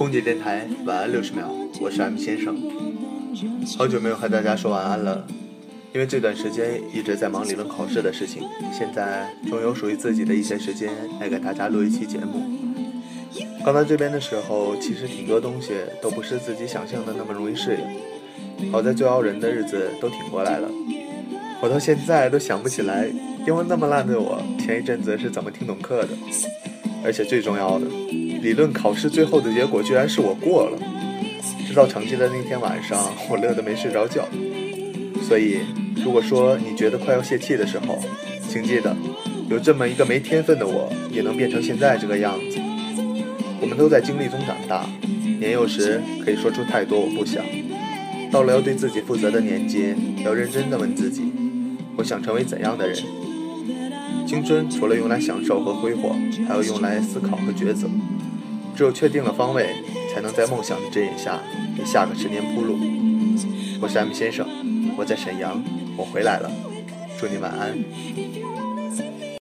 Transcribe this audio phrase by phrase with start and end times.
[0.00, 1.44] 空姐电台晚安六十秒，
[1.78, 2.56] 我是 M 先生。
[3.76, 5.26] 好久没有和大家说晚安了，
[5.92, 8.42] 因为这段时间一直在忙理论考试的事情，
[8.72, 10.88] 现在终有属于自己的一些时间
[11.20, 12.42] 来给大家录一期节目。
[13.62, 17.76] 刚到这边的时候，其实挺多东西都不是自己想象的那么容易适
[18.58, 20.68] 应，好在最熬人的日子都挺过来了。
[21.60, 23.06] 我到现在都想不起来，
[23.46, 26.08] 英文那么烂的我前一阵子是怎么听懂课的，
[27.04, 27.84] 而且最重要的。
[28.42, 30.78] 理论考试最后的结果居然是我过了，
[31.66, 32.98] 知道成绩的那天晚上，
[33.28, 34.26] 我乐得没睡着觉。
[35.22, 35.58] 所以，
[36.02, 37.98] 如果说你觉得快要泄气的时候，
[38.48, 38.96] 请记得，
[39.48, 42.58] 有这么一个没天分的我，也能变成现在这个样子。
[43.60, 44.86] 我们都在经历中长大，
[45.38, 47.44] 年幼时可以说出太多我不想，
[48.32, 51.30] 到了要对自己负责的年纪，要认真的问自己，
[51.96, 52.96] 我想成为怎样的人？
[54.26, 56.16] 青春除了用来享受和挥霍，
[56.48, 57.86] 还要用来思考和抉择。
[58.76, 59.74] 只有确定了方位，
[60.12, 61.38] 才能在梦想的指引下
[61.76, 62.78] 给下个十年铺路。
[63.80, 64.46] 我是 M 先生，
[64.96, 65.62] 我在沈阳，
[65.96, 66.50] 我回来了，
[67.18, 67.78] 祝你晚安。